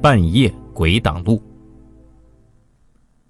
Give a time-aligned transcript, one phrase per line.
[0.00, 1.42] 半夜鬼挡路。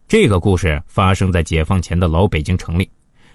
[0.07, 2.91] 这个故事发生在解放前的老北京城里，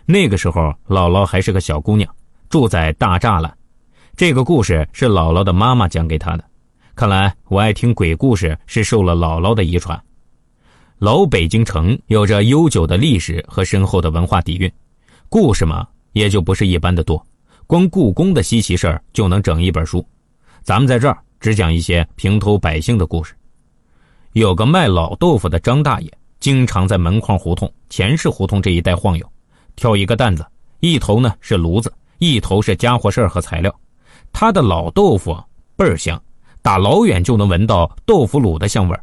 [0.05, 2.07] 那个时候姥姥还是个小姑娘，
[2.47, 3.51] 住在大栅栏。
[4.15, 6.43] 这个故事是姥姥的妈妈讲给她的。
[6.93, 9.99] 看来我爱听鬼故事是受了姥姥的遗传。
[10.99, 14.71] 老北京城有着悠久的历史和深厚的文化底蕴，
[15.27, 17.25] 故事嘛也就不是一般的多。
[17.65, 20.05] 光故宫的稀奇事儿就能整一本书。
[20.61, 23.35] 咱们在这儿只讲一些平头百姓的故事。
[24.31, 26.11] 有个卖老豆腐的张大爷。
[26.39, 29.25] 经常在门框胡同、前市胡同这一带晃悠，
[29.77, 30.45] 挑一个担子，
[30.81, 33.73] 一头呢是炉子，一头是家伙事儿和材料。
[34.33, 35.41] 他的老豆腐
[35.77, 36.21] 倍儿香，
[36.61, 39.01] 打老远就能闻到豆腐卤的香味儿。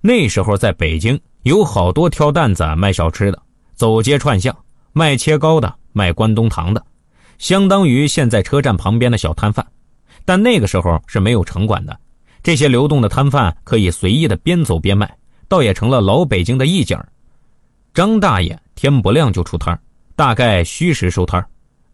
[0.00, 3.40] 那时候在北京有好多挑担子卖小吃的，
[3.76, 4.52] 走街串巷
[4.92, 6.84] 卖切糕的，卖关东糖的，
[7.38, 9.64] 相当于现在车站旁边的小摊贩。
[10.24, 11.98] 但那个时候是没有城管的，
[12.42, 15.12] 这些流动的摊贩可以随意的边走边卖。
[15.48, 16.98] 倒也成了老北京的一景
[17.92, 19.78] 张大爷天不亮就出摊
[20.16, 21.46] 大概虚时收摊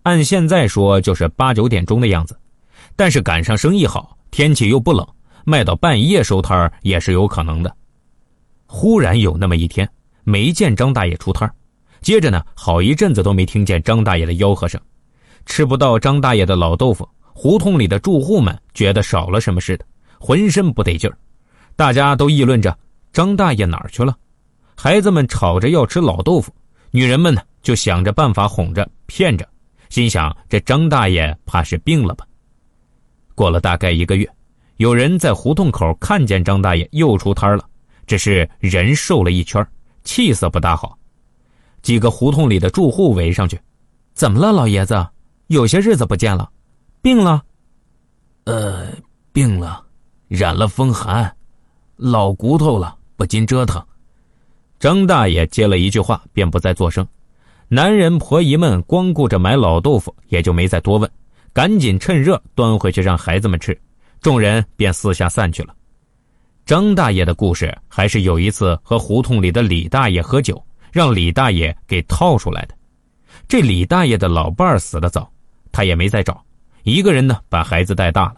[0.05, 2.39] 按现在说就是八九点钟的样子。
[2.95, 5.05] 但是赶上生意好，天气又不冷，
[5.45, 7.77] 卖到半夜收摊也是有可能的。
[8.67, 9.89] 忽然有那么一天，
[10.23, 11.53] 没见张大爷出摊
[12.01, 14.81] 接着呢，好一阵子都没听见张大爷的吆喝声，
[15.47, 17.09] 吃不到张大爷的老豆腐，
[17.41, 19.85] 胡同里的住户们觉得少了什么似的，
[20.19, 21.17] 浑身不得劲儿，
[21.77, 22.77] 大家都议论着。
[23.13, 24.19] 张大爷哪儿去了？
[24.77, 26.53] 孩子们吵着要吃老豆腐，
[26.91, 29.49] 女人们呢就想着办法哄着骗着，
[29.89, 32.27] 心想这张大爷怕是病了吧。
[33.37, 34.29] 过了大概一个月，
[34.79, 37.65] 有人在胡同口看见张大爷又出摊了，
[38.05, 39.65] 只是人瘦了一圈，
[40.03, 40.99] 气色不大好。
[41.83, 43.57] 几个胡同里的住户围上去
[44.13, 45.07] ：“怎么了，老爷子？
[45.47, 46.51] 有些日子不见了，
[47.09, 47.43] 病了
[48.45, 48.89] ？”“呃，
[49.33, 49.83] 病了，
[50.29, 51.35] 染了风寒，
[51.97, 53.85] 老骨头了。”不禁折腾，
[54.79, 57.05] 张大爷接了一句话，便不再作声。
[57.67, 61.11] 男人婆姨们光顾着买老豆腐，也就没再多问，
[61.53, 63.77] 赶紧趁热端回去让孩子们吃。
[64.21, 65.75] 众人便四下散去了。
[66.65, 70.63] 张大爷的故事还是有一次和胡同里的李大爷喝酒，
[70.93, 72.75] 让李大爷给套出来的。
[73.49, 75.29] 这李大爷的老伴儿死得早，
[75.73, 76.41] 他也没再找，
[76.83, 78.37] 一个人呢把孩子带大了。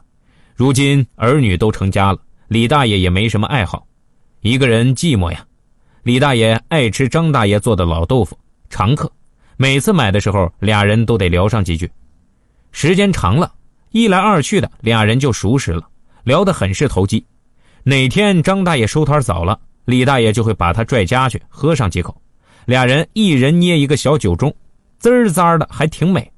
[0.55, 2.19] 如今儿女都成家了，
[2.49, 3.87] 李大爷也没什么爱好。
[4.41, 5.45] 一个人寂寞呀，
[6.03, 9.11] 李大爷爱吃张大爷做的老豆腐，常客。
[9.57, 11.91] 每次买的时候，俩人都得聊上几句。
[12.73, 13.53] 时间长了，
[13.91, 15.83] 一来二去的，俩人就熟识了，
[16.25, 17.25] 聊得很是投机。
[17.83, 22.15] 哪天张大爷收摊早了，李大爷就会把他拽家去喝上几口，
[22.65, 24.53] 俩人一人捏一个小酒盅，
[24.99, 26.31] 滋儿滋儿的，还挺美。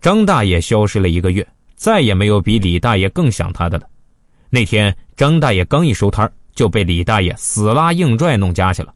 [0.00, 3.86] 张大爷消失了一个月，再也没有比李大爷更想他的了。
[4.50, 8.94] 那天，张大爷刚一收摊就被李大爷死拉硬拽弄家去了。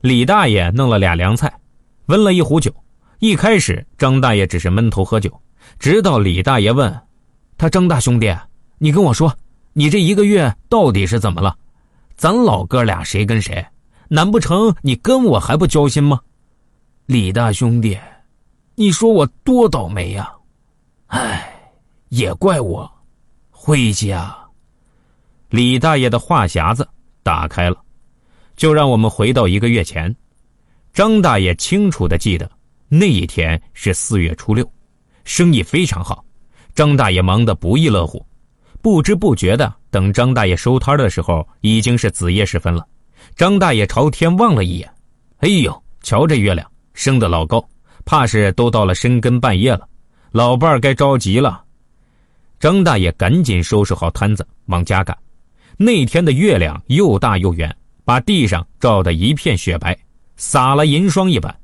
[0.00, 1.52] 李大爷弄了俩凉菜，
[2.06, 2.74] 温了一壶酒。
[3.20, 5.32] 一开始张大爷只是闷头喝酒，
[5.78, 6.94] 直到李大爷问
[7.56, 8.36] ：“他张大兄弟，
[8.78, 9.34] 你跟我说，
[9.72, 11.56] 你这一个月到底是怎么了？
[12.16, 13.64] 咱老哥俩谁跟谁？
[14.08, 16.20] 难不成你跟我还不交心吗？”
[17.06, 17.98] 李大兄弟，
[18.76, 20.32] 你说我多倒霉呀！
[21.06, 21.70] 唉，
[22.08, 22.90] 也怪我，
[23.50, 24.36] 回家。
[25.48, 26.88] 李大爷的话匣子
[27.22, 27.76] 打开了，
[28.56, 30.14] 就让我们回到一个月前。
[30.92, 32.50] 张大爷清楚的记得，
[32.88, 34.68] 那一天是四月初六，
[35.24, 36.24] 生意非常好，
[36.74, 38.26] 张大爷忙得不亦乐乎。
[38.82, 42.84] 不知不觉的，等张大爷收摊的时候，已经是子夜时分了。
[43.36, 44.92] 张大爷朝天望了一眼，
[45.38, 47.64] 哎呦，瞧这月亮升得老高，
[48.04, 49.88] 怕是都到了深更半夜了，
[50.30, 51.64] 老伴儿该着急了。
[52.60, 55.16] 张大爷赶紧收拾好摊子，往家赶。
[55.76, 59.96] 那天的月亮又大又圆，把地上照得一片雪白，
[60.36, 61.54] 撒了银霜一般。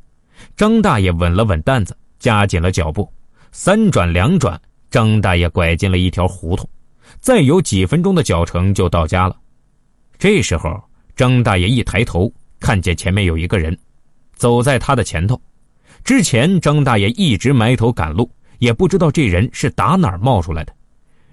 [0.57, 3.11] 张大爷稳了稳担子，加紧了脚步，
[3.53, 6.69] 三转两转，张大爷拐进了一条胡同，
[7.21, 9.37] 再有几分钟的脚程就到家了。
[10.19, 10.83] 这时候，
[11.15, 13.79] 张大爷一抬头，看见前面有一个人，
[14.35, 15.41] 走在他的前头。
[16.05, 20.75] 之前，张大爷一直埋头赶路，也不知道这人是打哪儿冒出来的。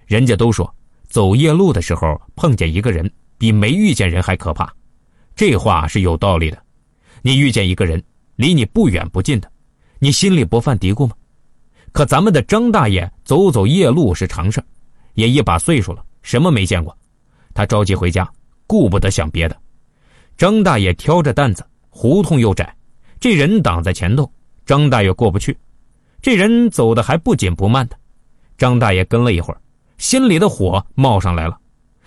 [0.06, 0.74] 人家都说。
[1.10, 4.70] 走夜路的时候碰见一个人，比没遇见人还可怕。
[5.38, 6.62] 这话是有道理的。
[7.22, 8.04] 你遇见一个人，
[8.36, 9.50] 离你不远不近的，
[10.00, 11.16] 你心里不犯嘀咕吗？
[11.94, 14.62] 可咱们的张大爷走走夜路是常事
[15.14, 16.96] 也一把岁数了，什么没见过。
[17.54, 18.30] 他着急回家，
[18.68, 19.58] 顾不得想别的。
[20.38, 22.76] 张大爷挑着担子，胡同又窄，
[23.18, 24.30] 这人挡在前头，
[24.68, 25.58] 张大爷过不去。
[26.22, 27.98] 这人走的还不紧不慢的，
[28.58, 29.60] 张大爷跟了一会儿。
[29.98, 31.58] 心里的火冒上来了，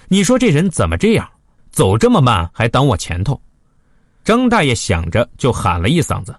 [0.07, 1.29] 你说这人怎么这样，
[1.71, 3.41] 走这么慢还挡我前头？
[4.23, 6.37] 张大爷想着就喊了一嗓子：“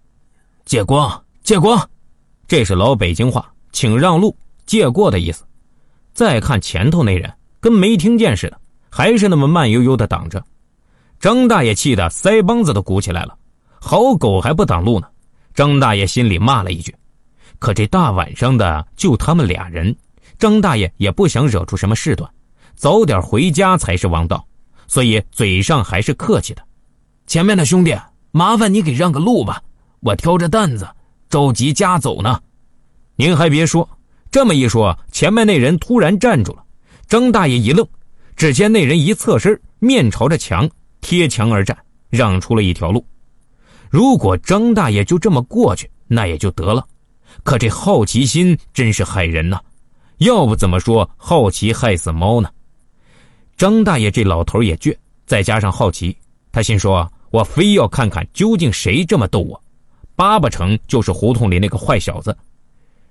[0.64, 1.90] 借光，借光！”
[2.48, 5.44] 这是老北京话，请让路、借过的意思。
[6.14, 8.60] 再看前头那人，跟没听见似的，
[8.90, 10.42] 还是那么慢悠悠的挡着。
[11.20, 13.36] 张大爷气得腮帮子都鼓起来了，
[13.80, 15.08] 好狗还不挡路呢！
[15.54, 16.96] 张大爷心里骂了一句，
[17.60, 19.96] 可这大晚上的就他们俩人，
[20.40, 22.30] 张大爷也不想惹出什么事端，
[22.76, 24.46] 早点回家才是王道，
[24.88, 26.64] 所以嘴上还是客气的。
[27.28, 27.96] 前面的兄弟，
[28.32, 29.62] 麻烦你给让个路吧，
[30.00, 30.88] 我挑着担子，
[31.30, 32.42] 着急家走呢。
[33.16, 33.88] 您还别说，
[34.32, 36.64] 这么一说，前面那人突然站住了，
[37.08, 37.88] 张大爷一愣，
[38.36, 40.70] 只见那人一侧身，面朝着墙。
[41.02, 41.76] 贴墙而站，
[42.10, 43.04] 让出了一条路。
[43.92, 46.88] 如果张大爷就这么过去，那也就得了。
[47.44, 49.60] 可这好奇心真是害人呐！
[50.20, 52.50] 要不怎么说好奇害死猫呢？
[53.58, 54.96] 张大爷这老头也倔，
[55.26, 56.16] 再加上好奇，
[56.54, 59.62] 他心说：“我非要看看究竟谁这么逗我，
[60.16, 62.36] 八八成就是胡同里那个坏小子。”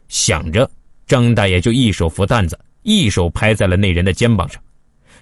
[0.09, 0.69] 想着，
[1.07, 4.59] 张大爷就一手扶担子，一手拍在了那人的肩膀上。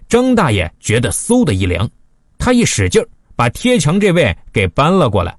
[0.08, 1.90] 张大爷觉得嗖的一凉。
[2.38, 5.37] 他一使劲，把贴墙这位给搬了过来。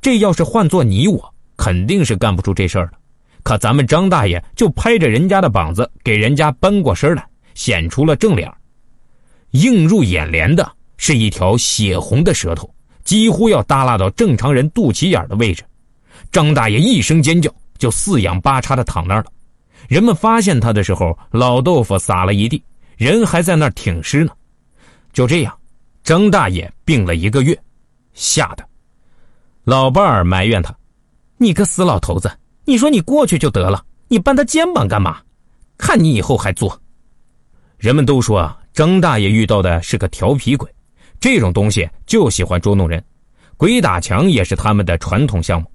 [0.00, 2.92] 这要是换做你我，肯定是干不出这事儿的。
[3.42, 8.52] 可咱们张大爷就拍着人家的膀子，给人家搬过身来，显出了正脸。
[9.52, 12.72] 映入眼帘的是一条血红的舌头，
[13.04, 15.64] 几乎要耷拉到正常人肚脐眼的位置。
[16.30, 19.26] 张大爷一声尖叫，就四仰八叉的躺那儿了。
[19.88, 22.62] 人们发现他的时候，老豆腐撒了一地，
[22.96, 24.32] 人还在那儿挺尸呢。
[25.12, 25.56] 就这样。
[26.02, 27.56] 张大爷病了一个月，
[28.14, 28.64] 吓得
[29.64, 30.74] 老伴儿埋怨他
[31.38, 32.30] ：“你个死老头子，
[32.64, 35.20] 你说你过去就得了，你搬他肩膀干嘛？
[35.76, 36.80] 看你以后还作。”
[37.78, 40.68] 人们都说啊，张大爷遇到的是个调皮鬼，
[41.20, 43.02] 这种东西就喜欢捉弄人，
[43.56, 45.70] 鬼打墙也是他们的传统项目。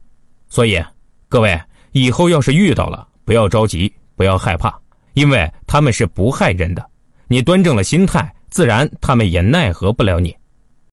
[0.49, 0.83] 所以，
[1.29, 1.59] 各位
[1.91, 4.77] 以后要是遇到了，不要着急，不要害怕，
[5.13, 6.85] 因为他们是不害人的。
[7.27, 8.31] 你端正了心态。
[8.47, 10.33] 自然，他们也奈何不了你。